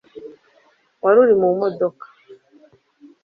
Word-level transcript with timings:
wari 1.03 1.17
uri 1.23 1.35
mu 1.41 1.49
modoka 1.61 2.05